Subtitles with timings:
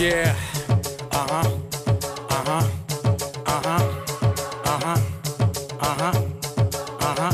[0.00, 0.34] Yeah.
[1.12, 1.48] Uh huh.
[2.30, 2.64] Uh huh.
[3.46, 3.82] Uh huh.
[4.64, 4.96] Uh huh.
[5.78, 6.14] Uh huh.
[7.00, 7.32] Uh huh.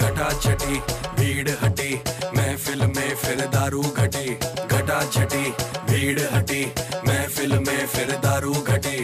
[0.00, 0.78] घटा छटी,
[1.18, 1.90] भीड़ हटी,
[2.36, 4.34] महफिल में फिर दारू घटी
[4.66, 5.44] घटा छटी,
[5.92, 6.64] भीड़ हटी,
[7.08, 8.98] महफिल में फिर दारू घटी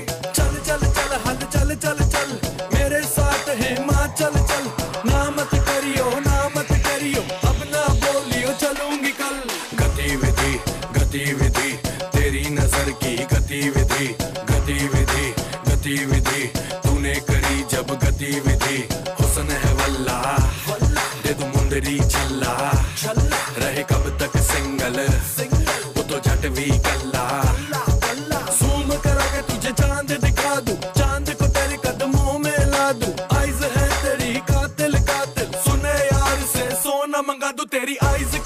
[13.48, 14.06] गतिविधि
[14.48, 15.26] गतिविधि
[15.68, 16.42] गतिविधि
[16.84, 18.76] तूने करी जब गतिविधि।
[19.20, 20.18] हुसन है वल्ला
[21.24, 22.52] दे तू मुंदरी छल्ला।
[23.58, 25.00] रहे कब तक सिंगल,
[25.96, 27.24] वो तो झट भी कल्ला।
[28.52, 33.64] जूम करा के तुझे चाँद दिखा दूँ, चाँद को तेरे कदमों में ला दूँ। आइज़
[33.64, 38.37] है तेरी कातिल कातिल सुने यार से, सोना मंगा दूँ तेरी आइज़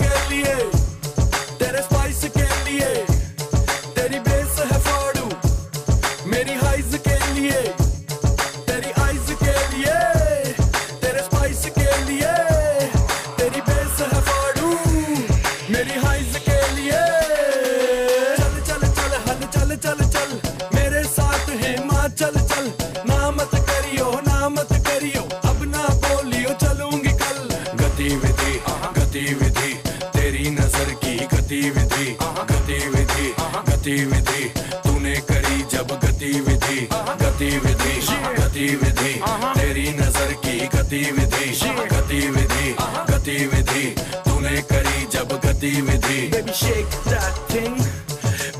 [22.18, 22.66] चल चल,
[23.08, 27.38] ना मत करियो, ना मत करियो। अब ना बोलियो, चलूँगी कल।
[27.80, 28.54] गतिविधि
[28.98, 29.72] गतिविधि,
[30.14, 32.06] तेरी नज़र की गतिविधि
[32.50, 33.26] गतिविधि
[33.68, 34.42] गतिविधि,
[34.84, 36.78] तूने करी जब गतिविधि
[37.22, 37.94] गतिविधि
[38.38, 39.12] गतिविधि,
[39.58, 41.44] तेरी नज़र की गतिविधि
[41.92, 42.68] गतिविधि
[43.10, 43.84] गतिविधि,
[44.26, 47.76] तूने करी जब गतिविधि। Baby, shake that thing.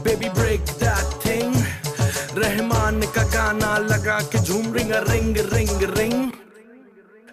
[0.04, 0.91] Baby, break that
[5.10, 6.32] ring ring ring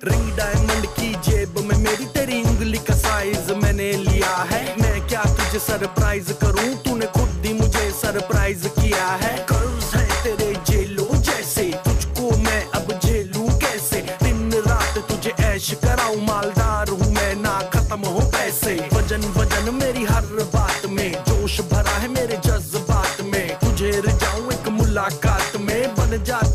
[0.03, 5.23] ring diamond की जेब में मेरी तेरी उंगली का साइज़ मैंने लिया है। मैं क्या
[5.23, 6.75] तुझे सरप्राइज़ करूँ?
[6.75, 12.99] तूने खुद ही मुझे सरप्राइज़ किया है। कर्ज है तेरे जेलो जैसे। तुझको मैं अब
[13.05, 14.01] झेलूं कैसे?
[14.23, 20.03] दिन रात तुझे ऐश कराऊं। मालदार हूँ मैं, ना खत्म हो पैसे। वज़न वज़न मेरी
[20.03, 26.23] हर बात में। जोश भरा है मेरे जज्बात में। तुझे रिझाऊं एक मुलाकात में। बन
[26.23, 26.48] हूँ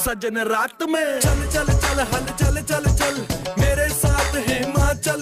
[0.00, 3.16] सजन रात में। चल चल चल, हल, चल चल चल।
[3.60, 5.20] मेरे साथ है माँ, चल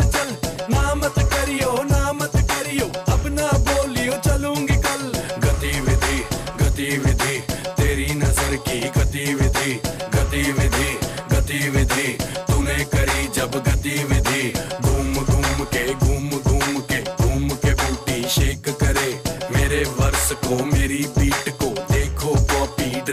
[0.71, 5.03] ना मत करियो, ना मत करियो। अब ना बोलियो, चलूँगी कल।
[5.45, 6.19] गतिविधि
[6.61, 7.37] गतिविधि,
[7.79, 9.75] तेरी नज़र की गतिविधि
[10.15, 10.91] गतिविधि
[11.33, 12.09] गतिविधि।
[12.49, 14.43] तूने करी जब गतिविधि।
[14.81, 19.11] घूम घूम के, घूम घूम के घूम के बूटी शेक करे।
[19.57, 21.58] मेरे वर्ष को मेरी देखो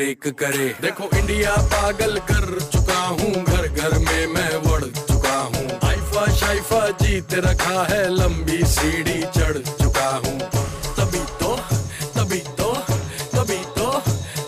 [0.05, 5.66] ड्रेक करे। देखो इंडिया पागल कर चुका हूँ घर घर में मैं बढ़ चुका हूँ।
[5.89, 10.38] आइफा शाइफा जीत रखा है, लंबी सीढ़ी चढ़ चुका हूँ।
[10.97, 11.55] तभी तो
[12.17, 12.69] तभी तो
[13.33, 13.89] तभी तो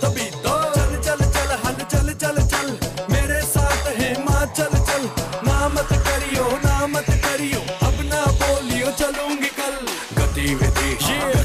[0.03, 2.69] तभी तो। चल चल चल, हल, चल चल चल।
[3.13, 5.09] मेरे साथ है माँ चल चल।
[5.50, 9.75] ना मत करियो, ना मत करियो। अब ना बोलियो, चलूँगी कल।
[10.22, 10.95] गतिविधि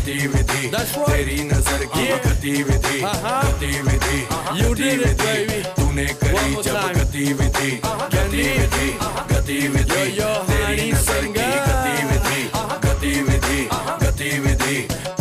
[0.02, 0.68] गतिविधि
[1.06, 4.18] तेरी नज़र की गतिविधि गतिविधि
[4.62, 7.70] गतिविधि तूने करी जब गतिविधि
[8.14, 8.88] गतिविधि
[9.32, 10.02] गतिविधि
[10.50, 12.42] तेरी नज़र की गतिविधि
[12.86, 13.62] गतिविधि
[14.02, 15.11] गतिविधि